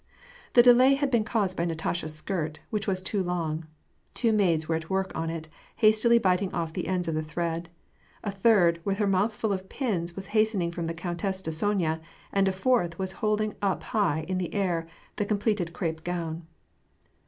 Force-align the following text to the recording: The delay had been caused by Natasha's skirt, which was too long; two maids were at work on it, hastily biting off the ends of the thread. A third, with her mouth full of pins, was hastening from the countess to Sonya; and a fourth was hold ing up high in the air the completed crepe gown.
The 0.53 0.63
delay 0.63 0.95
had 0.95 1.11
been 1.11 1.23
caused 1.23 1.55
by 1.55 1.63
Natasha's 1.65 2.15
skirt, 2.15 2.59
which 2.71 2.87
was 2.87 3.03
too 3.03 3.21
long; 3.21 3.67
two 4.15 4.33
maids 4.33 4.67
were 4.67 4.73
at 4.75 4.89
work 4.89 5.11
on 5.13 5.29
it, 5.29 5.47
hastily 5.75 6.17
biting 6.17 6.51
off 6.55 6.73
the 6.73 6.87
ends 6.87 7.07
of 7.07 7.13
the 7.13 7.21
thread. 7.21 7.69
A 8.23 8.31
third, 8.31 8.81
with 8.83 8.97
her 8.97 9.05
mouth 9.05 9.31
full 9.31 9.53
of 9.53 9.69
pins, 9.69 10.15
was 10.15 10.25
hastening 10.33 10.71
from 10.71 10.87
the 10.87 10.95
countess 10.95 11.39
to 11.43 11.51
Sonya; 11.51 12.01
and 12.33 12.47
a 12.47 12.51
fourth 12.51 12.97
was 12.97 13.11
hold 13.11 13.41
ing 13.41 13.53
up 13.61 13.83
high 13.83 14.21
in 14.27 14.39
the 14.39 14.55
air 14.55 14.87
the 15.17 15.25
completed 15.25 15.71
crepe 15.71 16.03
gown. 16.03 16.47